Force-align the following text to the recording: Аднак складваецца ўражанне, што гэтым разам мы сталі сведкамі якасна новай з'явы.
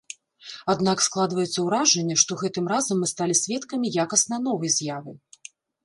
Аднак 0.73 1.03
складваецца 1.07 1.59
ўражанне, 1.67 2.17
што 2.23 2.39
гэтым 2.43 2.65
разам 2.73 2.95
мы 3.05 3.13
сталі 3.15 3.39
сведкамі 3.43 3.87
якасна 4.09 4.45
новай 4.51 4.69
з'явы. 4.79 5.11